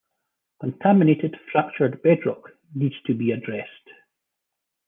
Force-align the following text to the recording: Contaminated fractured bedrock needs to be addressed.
Contaminated 0.59 1.37
fractured 1.51 2.01
bedrock 2.01 2.49
needs 2.73 2.99
to 3.05 3.13
be 3.13 3.29
addressed. 3.31 3.87